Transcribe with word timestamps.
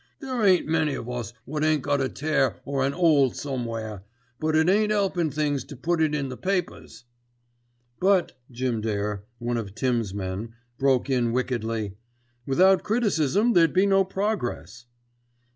There 0.19 0.43
ain't 0.43 0.65
many 0.65 0.95
of 0.95 1.07
us 1.07 1.31
wot 1.45 1.63
ain't 1.63 1.83
got 1.83 2.01
a 2.01 2.09
tear 2.09 2.59
or 2.65 2.83
an 2.83 2.91
'ole 2.91 3.29
somewhere, 3.33 4.03
but 4.39 4.55
it 4.55 4.67
ain't 4.67 4.91
'elpin' 4.91 5.29
things 5.29 5.63
to 5.65 5.75
put 5.77 6.01
it 6.01 6.15
in 6.15 6.29
the 6.29 6.37
papers." 6.37 7.03
"But," 7.99 8.31
Jim 8.49 8.81
Dare, 8.81 9.25
one 9.37 9.57
of 9.57 9.75
"Tims'" 9.75 10.11
men, 10.11 10.55
broke 10.79 11.07
in 11.11 11.33
wickedly, 11.33 11.97
"without 12.47 12.81
criticism 12.81 13.53
there'd 13.53 13.73
be 13.73 13.85
no 13.85 14.03
progress." 14.03 14.87